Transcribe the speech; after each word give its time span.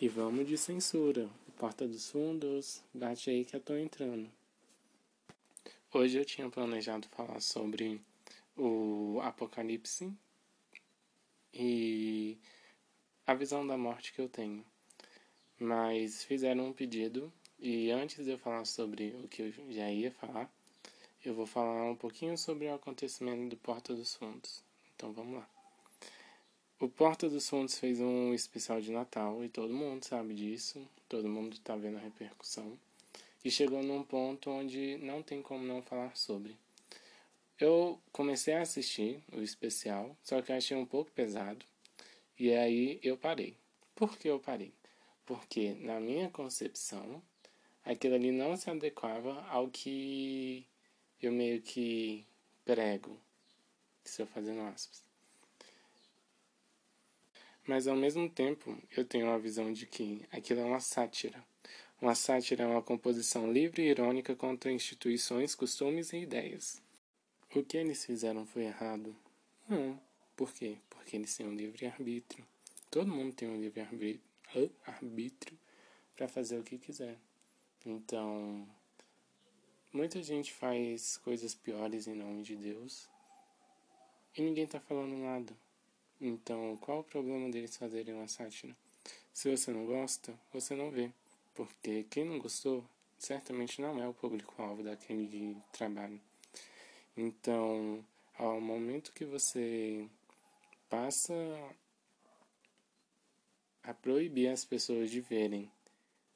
E 0.00 0.08
vamos 0.08 0.48
de 0.48 0.56
censura. 0.56 1.28
Porta 1.58 1.86
dos 1.86 2.10
fundos, 2.10 2.82
bate 2.94 3.28
aí 3.28 3.44
que 3.44 3.54
eu 3.54 3.60
tô 3.60 3.76
entrando. 3.76 4.32
Hoje 5.92 6.16
eu 6.16 6.24
tinha 6.24 6.48
planejado 6.48 7.06
falar 7.08 7.38
sobre 7.40 8.00
o 8.56 9.20
Apocalipse 9.22 10.10
e 11.52 12.38
a 13.26 13.34
visão 13.34 13.66
da 13.66 13.76
morte 13.76 14.14
que 14.14 14.22
eu 14.22 14.28
tenho. 14.30 14.64
Mas 15.58 16.24
fizeram 16.24 16.68
um 16.68 16.72
pedido 16.72 17.30
e 17.58 17.90
antes 17.90 18.24
de 18.24 18.30
eu 18.30 18.38
falar 18.38 18.64
sobre 18.64 19.14
o 19.22 19.28
que 19.28 19.42
eu 19.42 19.52
já 19.70 19.90
ia 19.90 20.10
falar, 20.12 20.50
eu 21.22 21.34
vou 21.34 21.44
falar 21.44 21.84
um 21.84 21.94
pouquinho 21.94 22.38
sobre 22.38 22.68
o 22.68 22.74
acontecimento 22.74 23.50
do 23.50 23.56
Porta 23.58 23.94
dos 23.94 24.14
Fundos. 24.14 24.64
Então 24.96 25.12
vamos 25.12 25.34
lá. 25.34 25.59
O 26.82 26.88
Porta 26.88 27.28
dos 27.28 27.46
Fundos 27.46 27.78
fez 27.78 28.00
um 28.00 28.32
especial 28.32 28.80
de 28.80 28.90
Natal 28.90 29.44
e 29.44 29.50
todo 29.50 29.70
mundo 29.70 30.02
sabe 30.02 30.32
disso, 30.32 30.80
todo 31.10 31.28
mundo 31.28 31.52
está 31.52 31.76
vendo 31.76 31.98
a 31.98 32.00
repercussão. 32.00 32.72
E 33.44 33.50
chegou 33.50 33.82
num 33.82 34.02
ponto 34.02 34.48
onde 34.48 34.96
não 34.96 35.22
tem 35.22 35.42
como 35.42 35.62
não 35.62 35.82
falar 35.82 36.16
sobre. 36.16 36.56
Eu 37.58 38.00
comecei 38.10 38.54
a 38.54 38.62
assistir 38.62 39.22
o 39.30 39.42
especial, 39.42 40.16
só 40.24 40.40
que 40.40 40.54
achei 40.54 40.74
um 40.74 40.86
pouco 40.86 41.10
pesado. 41.10 41.66
E 42.38 42.50
aí 42.50 42.98
eu 43.02 43.14
parei. 43.14 43.58
Por 43.94 44.16
que 44.16 44.28
eu 44.28 44.40
parei? 44.40 44.72
Porque 45.26 45.74
na 45.74 46.00
minha 46.00 46.30
concepção, 46.30 47.22
aquilo 47.84 48.14
ali 48.14 48.32
não 48.32 48.56
se 48.56 48.70
adequava 48.70 49.44
ao 49.50 49.68
que 49.68 50.66
eu 51.20 51.30
meio 51.30 51.60
que 51.60 52.24
prego. 52.64 53.20
Estou 54.02 54.24
fazendo 54.24 54.62
aspas. 54.62 55.09
Mas 57.70 57.86
ao 57.86 57.94
mesmo 57.94 58.28
tempo, 58.28 58.76
eu 58.96 59.04
tenho 59.04 59.30
a 59.30 59.38
visão 59.38 59.72
de 59.72 59.86
que 59.86 60.26
aquilo 60.32 60.58
é 60.58 60.64
uma 60.64 60.80
sátira. 60.80 61.40
Uma 62.02 62.16
sátira 62.16 62.64
é 62.64 62.66
uma 62.66 62.82
composição 62.82 63.52
livre 63.52 63.80
e 63.80 63.90
irônica 63.90 64.34
contra 64.34 64.72
instituições, 64.72 65.54
costumes 65.54 66.12
e 66.12 66.16
ideias. 66.16 66.82
O 67.54 67.62
que 67.62 67.76
eles 67.76 68.04
fizeram 68.04 68.44
foi 68.44 68.64
errado? 68.64 69.14
Não. 69.68 69.96
Por 70.34 70.52
quê? 70.52 70.78
Porque 70.90 71.14
eles 71.14 71.36
têm 71.36 71.46
um 71.46 71.54
livre-arbítrio. 71.54 72.44
Todo 72.90 73.06
mundo 73.06 73.36
tem 73.36 73.48
um 73.48 73.60
livre-arbítrio 73.60 75.58
para 76.16 76.26
fazer 76.26 76.58
o 76.58 76.64
que 76.64 76.76
quiser. 76.76 77.16
Então, 77.86 78.66
muita 79.92 80.20
gente 80.24 80.52
faz 80.52 81.18
coisas 81.18 81.54
piores 81.54 82.08
em 82.08 82.16
nome 82.16 82.42
de 82.42 82.56
Deus 82.56 83.08
e 84.36 84.42
ninguém 84.42 84.64
está 84.64 84.80
falando 84.80 85.16
nada. 85.16 85.69
Então, 86.20 86.76
qual 86.82 87.00
o 87.00 87.04
problema 87.04 87.50
deles 87.50 87.76
fazerem 87.76 88.14
uma 88.14 88.28
sátira? 88.28 88.76
Se 89.32 89.50
você 89.50 89.72
não 89.72 89.86
gosta, 89.86 90.38
você 90.52 90.74
não 90.74 90.90
vê, 90.90 91.10
porque 91.54 92.04
quem 92.10 92.24
não 92.24 92.38
gostou 92.38 92.84
certamente 93.18 93.80
não 93.80 94.02
é 94.02 94.06
o 94.06 94.12
público-alvo 94.12 94.82
daquele 94.82 95.56
trabalho. 95.72 96.20
Então, 97.16 98.04
ao 98.36 98.60
momento 98.60 99.12
que 99.12 99.24
você 99.24 100.06
passa 100.90 101.34
a 103.82 103.94
proibir 103.94 104.48
as 104.48 104.64
pessoas 104.64 105.10
de 105.10 105.22
verem 105.22 105.70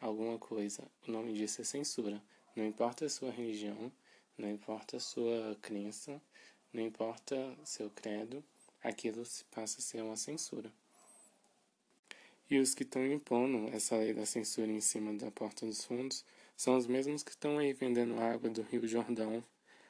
alguma 0.00 0.38
coisa, 0.38 0.82
o 1.06 1.10
nome 1.12 1.32
disso 1.34 1.60
é 1.60 1.64
censura. 1.64 2.20
Não 2.56 2.66
importa 2.66 3.04
a 3.04 3.08
sua 3.08 3.30
religião, 3.30 3.92
não 4.36 4.50
importa 4.50 4.96
a 4.96 5.00
sua 5.00 5.56
crença, 5.62 6.20
não 6.72 6.82
importa 6.82 7.56
seu 7.64 7.90
credo, 7.90 8.42
aquilo 8.88 9.22
passa 9.50 9.78
a 9.78 9.82
ser 9.82 10.02
uma 10.02 10.16
censura. 10.16 10.72
E 12.50 12.58
os 12.58 12.74
que 12.74 12.82
estão 12.82 13.04
impondo 13.06 13.68
essa 13.74 13.96
lei 13.96 14.14
da 14.14 14.24
censura 14.24 14.70
em 14.70 14.80
cima 14.80 15.12
da 15.12 15.30
porta 15.30 15.66
dos 15.66 15.84
fundos 15.84 16.24
são 16.56 16.76
os 16.76 16.86
mesmos 16.86 17.22
que 17.22 17.30
estão 17.30 17.58
aí 17.58 17.72
vendendo 17.72 18.18
água 18.18 18.48
do 18.48 18.62
Rio 18.62 18.86
Jordão 18.88 19.44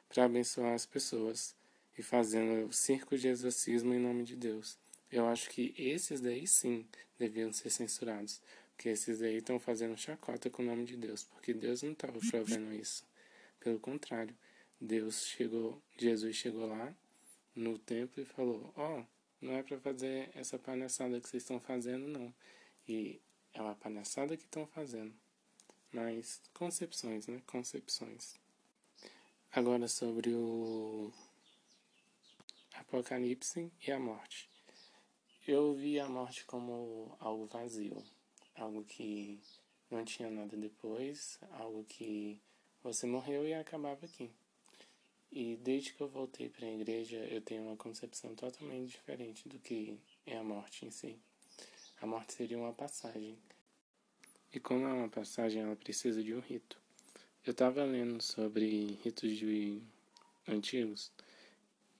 para 0.09 0.25
abençoar 0.25 0.73
as 0.73 0.85
pessoas 0.85 1.55
e 1.97 2.03
fazendo 2.03 2.67
o 2.67 2.73
circo 2.73 3.17
de 3.17 3.27
exorcismo 3.27 3.93
em 3.93 3.99
nome 3.99 4.23
de 4.23 4.35
Deus. 4.35 4.77
Eu 5.11 5.25
acho 5.27 5.49
que 5.49 5.73
esses 5.77 6.19
daí 6.19 6.45
sim 6.45 6.85
deviam 7.17 7.51
ser 7.51 7.69
censurados, 7.69 8.41
porque 8.75 8.89
esses 8.89 9.19
daí 9.19 9.37
estão 9.37 9.59
fazendo 9.59 9.97
chacota 9.97 10.49
com 10.49 10.61
o 10.61 10.65
nome 10.65 10.85
de 10.85 10.95
Deus, 10.95 11.23
porque 11.23 11.53
Deus 11.53 11.81
não 11.81 11.91
estava 11.93 12.19
provendo 12.19 12.73
isso. 12.73 13.03
Pelo 13.59 13.79
contrário, 13.79 14.35
Deus 14.79 15.25
chegou, 15.25 15.81
Jesus 15.97 16.35
chegou 16.35 16.65
lá 16.67 16.93
no 17.59 17.77
templo 17.77 18.21
e 18.21 18.25
falou: 18.25 18.73
Ó, 18.75 18.99
oh, 18.99 19.05
não 19.41 19.53
é 19.53 19.63
para 19.63 19.79
fazer 19.79 20.31
essa 20.33 20.57
palhaçada 20.57 21.19
que 21.19 21.29
vocês 21.29 21.43
estão 21.43 21.59
fazendo, 21.59 22.07
não. 22.07 22.33
E 22.87 23.21
é 23.53 23.61
uma 23.61 23.75
palhaçada 23.75 24.35
que 24.35 24.43
estão 24.43 24.65
fazendo. 24.67 25.13
Mas 25.91 26.41
concepções, 26.53 27.27
né? 27.27 27.41
Concepções. 27.45 28.35
Agora 29.51 29.87
sobre 29.87 30.33
o 30.33 31.11
Apocalipse 32.73 33.71
e 33.85 33.91
a 33.91 33.99
morte. 33.99 34.49
Eu 35.47 35.73
vi 35.73 35.99
a 35.99 36.07
morte 36.07 36.45
como 36.45 37.15
algo 37.19 37.47
vazio, 37.47 38.03
algo 38.55 38.83
que 38.83 39.41
não 39.89 40.05
tinha 40.05 40.29
nada 40.29 40.55
depois, 40.55 41.39
algo 41.53 41.83
que 41.85 42.39
você 42.83 43.07
morreu 43.07 43.47
e 43.47 43.53
acabava 43.53 44.05
aqui. 44.05 44.31
E 45.31 45.57
desde 45.57 45.93
que 45.93 46.01
eu 46.01 46.07
voltei 46.07 46.49
para 46.49 46.65
a 46.65 46.71
igreja, 46.71 47.17
eu 47.17 47.39
tenho 47.41 47.63
uma 47.63 47.77
concepção 47.77 48.33
totalmente 48.33 48.89
diferente 48.89 49.47
do 49.47 49.59
que 49.59 49.99
é 50.25 50.37
a 50.37 50.43
morte 50.43 50.85
em 50.85 50.89
si. 50.89 51.19
A 52.01 52.07
morte 52.07 52.33
seria 52.33 52.57
uma 52.57 52.73
passagem. 52.73 53.37
E 54.51 54.59
como 54.59 54.87
é 54.87 54.93
uma 54.93 55.09
passagem, 55.09 55.61
ela 55.61 55.75
precisa 55.75 56.23
de 56.23 56.33
um 56.33 56.39
rito. 56.39 56.79
Eu 57.45 57.51
estava 57.51 57.83
lendo 57.83 58.21
sobre 58.21 58.97
ritos 59.03 59.37
de 59.37 59.81
antigos 60.47 61.11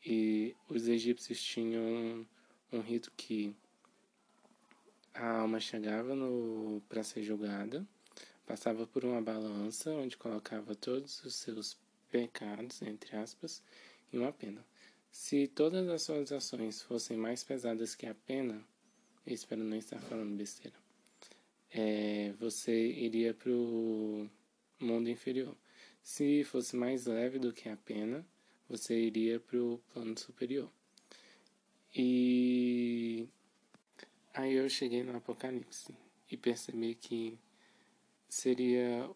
e 0.06 0.56
os 0.68 0.88
egípcios 0.88 1.42
tinham 1.42 2.26
um, 2.72 2.80
rito 2.82 3.12
que 3.16 3.56
a 5.14 5.40
alma 5.40 5.60
chegava 5.60 6.16
para 6.88 7.04
ser 7.04 7.24
julgada, 7.24 7.86
passava 8.46 8.88
por 8.88 9.06
uma 9.06 9.22
balança 9.22 9.92
onde 9.92 10.18
colocava 10.18 10.74
todos 10.74 11.24
os 11.24 11.36
seus 11.36 11.78
pecados, 12.10 12.82
entre 12.82 13.16
aspas, 13.16 13.64
e 14.12 14.18
uma 14.18 14.32
pena. 14.32 14.66
Se 15.12 15.48
todas 15.48 15.88
as 15.90 16.04
suas 16.04 16.32
ações 16.32 16.82
fossem 16.82 17.18
mais 17.18 17.44
pesadas 17.44 17.96
que 17.96 18.06
a 18.06 18.14
pena, 18.14 18.64
eu 19.26 19.34
espero 19.34 19.64
não 19.64 19.78
estar 19.78 20.00
falando 20.00 20.36
besteira, 20.38 20.78
é, 21.72 22.34
você 22.40 22.74
iria 22.74 23.34
para 23.34 23.52
o 23.52 24.30
mundo 24.80 25.10
inferior. 25.10 25.56
Se 26.02 26.44
fosse 26.44 26.76
mais 26.76 27.06
leve 27.06 27.40
do 27.40 27.54
que 27.54 27.70
a 27.70 27.78
pena, 27.78 28.26
você 28.68 29.00
iria 29.00 29.40
para 29.40 29.58
o 29.62 29.80
plano 29.94 30.18
superior. 30.18 30.72
E 31.96 33.28
aí 34.34 34.54
eu 34.54 34.70
cheguei 34.70 35.04
no 35.04 35.18
Apocalipse 35.18 35.96
e 36.32 36.38
percebi 36.38 36.94
que 36.96 37.38
seria 38.28 39.10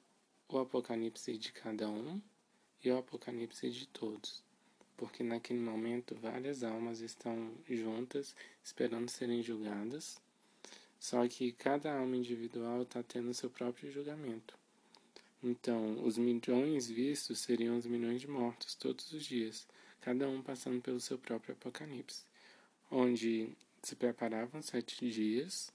o 0.49 0.57
Apocalipse 0.57 1.37
de 1.37 1.51
cada 1.51 1.87
um 1.89 2.19
e 2.83 2.91
o 2.91 2.97
Apocalipse 2.97 3.69
de 3.69 3.87
todos, 3.87 4.43
porque 4.97 5.23
naquele 5.23 5.59
momento 5.59 6.15
várias 6.15 6.63
almas 6.63 6.99
estão 6.99 7.51
juntas 7.69 8.35
esperando 8.63 9.09
serem 9.09 9.41
julgadas, 9.41 10.19
só 10.99 11.27
que 11.27 11.51
cada 11.53 11.97
alma 11.97 12.17
individual 12.17 12.83
está 12.83 13.01
tendo 13.01 13.33
seu 13.33 13.49
próprio 13.49 13.91
julgamento. 13.91 14.57
Então, 15.41 16.03
os 16.05 16.17
milhões 16.17 16.87
vistos 16.87 17.39
seriam 17.39 17.77
os 17.77 17.85
milhões 17.85 18.21
de 18.21 18.27
mortos 18.27 18.75
todos 18.75 19.11
os 19.11 19.25
dias, 19.25 19.67
cada 19.99 20.29
um 20.29 20.41
passando 20.41 20.81
pelo 20.81 20.99
seu 20.99 21.17
próprio 21.17 21.53
Apocalipse, 21.53 22.25
onde 22.89 23.49
se 23.81 23.95
preparavam 23.95 24.61
sete 24.61 25.09
dias 25.09 25.71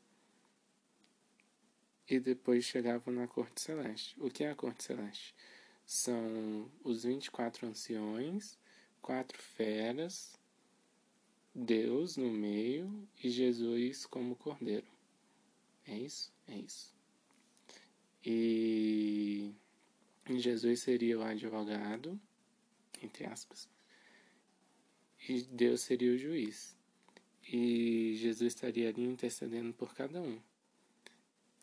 e 2.08 2.18
depois 2.18 2.64
chegavam 2.64 3.12
na 3.12 3.28
corte 3.28 3.60
celeste. 3.60 4.16
O 4.18 4.30
que 4.30 4.44
é 4.44 4.50
a 4.50 4.54
corte 4.54 4.84
celeste? 4.84 5.34
São 5.88 6.70
os 6.84 7.04
24 7.04 7.66
anciões, 7.66 8.58
quatro 9.00 9.40
feras, 9.40 10.38
Deus 11.54 12.18
no 12.18 12.30
meio 12.30 13.08
e 13.24 13.30
Jesus 13.30 14.04
como 14.04 14.36
cordeiro. 14.36 14.86
É 15.86 15.96
isso? 15.96 16.30
É 16.46 16.58
isso. 16.58 16.94
E 18.22 19.50
Jesus 20.28 20.80
seria 20.80 21.18
o 21.18 21.22
advogado, 21.22 22.20
entre 23.02 23.24
aspas, 23.24 23.66
e 25.26 25.40
Deus 25.44 25.80
seria 25.80 26.12
o 26.12 26.18
juiz. 26.18 26.76
E 27.50 28.14
Jesus 28.16 28.52
estaria 28.52 28.90
ali 28.90 29.04
intercedendo 29.04 29.72
por 29.72 29.94
cada 29.94 30.20
um. 30.20 30.38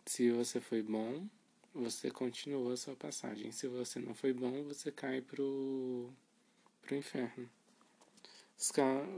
Se 0.03 0.31
você 0.31 0.59
foi 0.59 0.81
bom, 0.81 1.29
você 1.75 2.09
continua 2.09 2.73
a 2.73 2.77
sua 2.77 2.95
passagem. 2.95 3.51
Se 3.51 3.67
você 3.67 3.99
não 3.99 4.15
foi 4.15 4.31
bom, 4.31 4.63
você 4.63 4.91
cai 4.91 5.21
pro, 5.21 6.09
pro 6.81 6.95
inferno. 6.95 7.49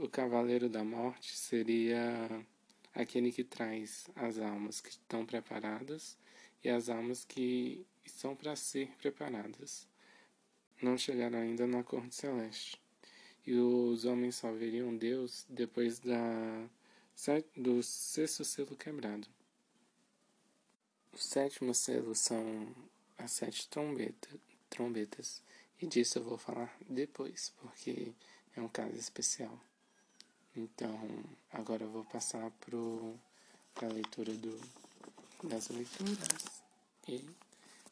O 0.02 0.08
Cavaleiro 0.08 0.68
da 0.68 0.82
Morte 0.82 1.36
seria 1.36 2.44
aquele 2.92 3.30
que 3.30 3.44
traz 3.44 4.10
as 4.16 4.38
almas 4.38 4.80
que 4.80 4.90
estão 4.90 5.24
preparadas 5.24 6.18
e 6.64 6.68
as 6.68 6.88
almas 6.88 7.24
que 7.24 7.86
estão 8.04 8.34
para 8.34 8.56
ser 8.56 8.88
preparadas. 8.98 9.86
Não 10.82 10.98
chegaram 10.98 11.38
ainda 11.38 11.66
na 11.66 11.84
corte 11.84 12.16
celeste. 12.16 12.80
E 13.46 13.54
os 13.54 14.04
homens 14.04 14.34
só 14.34 14.52
veriam 14.52 14.96
Deus 14.96 15.46
depois 15.48 16.00
da, 16.00 16.68
do 17.56 17.82
sexto 17.84 18.44
selo 18.44 18.76
quebrado. 18.76 19.28
O 21.18 21.20
sétimo 21.20 21.74
selo 21.74 22.14
são 22.14 22.68
as 23.18 23.32
sete 23.32 23.66
trombeta, 23.66 24.28
trombetas. 24.70 25.42
E 25.82 25.84
disso 25.84 26.20
eu 26.20 26.22
vou 26.22 26.38
falar 26.38 26.72
depois, 26.88 27.52
porque 27.60 28.12
é 28.56 28.60
um 28.60 28.68
caso 28.68 28.94
especial. 28.94 29.58
Então, 30.54 30.96
agora 31.52 31.82
eu 31.82 31.90
vou 31.90 32.04
passar 32.04 32.48
para 32.52 33.88
a 33.88 33.92
leitura 33.92 34.32
do, 34.32 34.60
das 35.42 35.66
leituras 35.70 36.62
e 37.08 37.28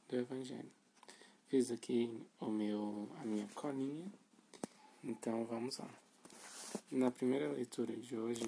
do 0.09 0.17
Evangelho. 0.17 0.71
Fiz 1.49 1.73
aqui 1.73 2.25
o 2.39 2.47
meu, 2.47 3.11
a 3.21 3.25
minha 3.25 3.49
colinha, 3.57 4.07
então 5.03 5.45
vamos 5.47 5.79
lá. 5.79 5.91
Na 6.93 7.11
primeira 7.11 7.51
leitura 7.51 7.93
de 7.97 8.17
hoje, 8.17 8.47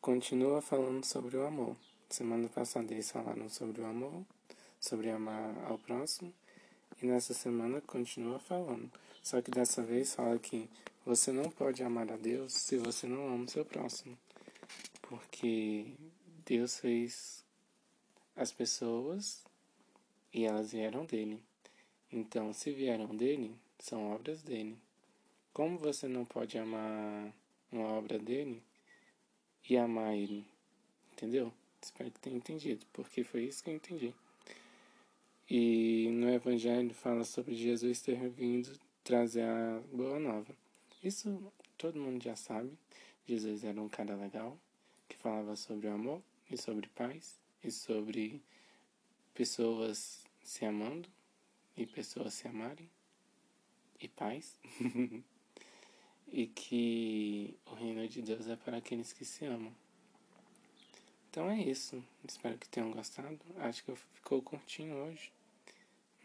continua 0.00 0.60
falando 0.60 1.04
sobre 1.04 1.36
o 1.36 1.46
amor. 1.46 1.76
Semana 2.10 2.48
passada 2.48 2.92
eles 2.92 3.08
falaram 3.08 3.48
sobre 3.48 3.80
o 3.80 3.86
amor, 3.86 4.24
sobre 4.80 5.10
amar 5.10 5.56
ao 5.68 5.78
próximo, 5.78 6.34
e 7.00 7.06
nessa 7.06 7.32
semana 7.32 7.80
continua 7.80 8.40
falando. 8.40 8.90
Só 9.22 9.40
que 9.40 9.48
dessa 9.48 9.80
vez 9.80 10.12
fala 10.12 10.36
que 10.36 10.68
você 11.06 11.30
não 11.30 11.48
pode 11.52 11.84
amar 11.84 12.10
a 12.10 12.16
Deus 12.16 12.52
se 12.52 12.76
você 12.78 13.06
não 13.06 13.32
ama 13.32 13.44
o 13.44 13.48
seu 13.48 13.64
próximo. 13.64 14.18
Porque 15.02 15.86
Deus 16.44 16.80
fez 16.80 17.44
as 18.34 18.50
pessoas 18.50 19.44
e 20.34 20.44
elas 20.44 20.72
vieram 20.72 21.04
dele. 21.04 21.40
Então, 22.10 22.52
se 22.52 22.72
vieram 22.72 23.14
dele, 23.14 23.54
são 23.78 24.12
obras 24.12 24.42
dele. 24.42 24.76
Como 25.52 25.78
você 25.78 26.08
não 26.08 26.24
pode 26.24 26.58
amar 26.58 27.32
uma 27.70 27.86
obra 27.86 28.18
dele 28.18 28.60
e 29.68 29.76
amar 29.76 30.16
ele? 30.16 30.44
Entendeu? 31.12 31.52
Espero 31.82 32.10
que 32.10 32.20
tenha 32.20 32.36
entendido, 32.36 32.84
porque 32.92 33.24
foi 33.24 33.44
isso 33.44 33.62
que 33.64 33.70
eu 33.70 33.74
entendi. 33.74 34.14
E 35.48 36.08
no 36.12 36.28
Evangelho 36.30 36.94
fala 36.94 37.24
sobre 37.24 37.54
Jesus 37.54 38.00
ter 38.00 38.28
vindo 38.28 38.78
trazer 39.02 39.42
a 39.42 39.82
boa 39.92 40.18
nova. 40.18 40.54
Isso 41.02 41.52
todo 41.76 41.98
mundo 41.98 42.22
já 42.22 42.36
sabe. 42.36 42.70
Jesus 43.26 43.64
era 43.64 43.80
um 43.80 43.88
cara 43.88 44.14
legal 44.14 44.56
que 45.08 45.16
falava 45.16 45.56
sobre 45.56 45.88
o 45.88 45.92
amor 45.92 46.22
e 46.50 46.56
sobre 46.56 46.88
paz 46.88 47.40
e 47.64 47.70
sobre 47.70 48.40
pessoas 49.34 50.24
se 50.42 50.64
amando 50.64 51.08
e 51.76 51.86
pessoas 51.86 52.34
se 52.34 52.46
amarem 52.46 52.88
e 54.00 54.08
paz. 54.08 54.58
e 56.28 56.46
que 56.46 57.56
o 57.66 57.74
reino 57.74 58.06
de 58.06 58.22
Deus 58.22 58.46
é 58.46 58.56
para 58.56 58.76
aqueles 58.76 59.12
que 59.12 59.24
se 59.24 59.44
amam. 59.44 59.74
Então 61.30 61.48
é 61.48 61.58
isso. 61.60 62.02
Espero 62.26 62.58
que 62.58 62.68
tenham 62.68 62.90
gostado. 62.90 63.38
Acho 63.58 63.84
que 63.84 63.94
ficou 64.14 64.42
curtinho 64.42 64.96
hoje. 64.96 65.32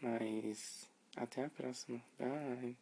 Mas 0.02 0.90
até 1.16 1.44
a 1.44 1.48
próxima. 1.48 2.02
Bye. 2.18 2.76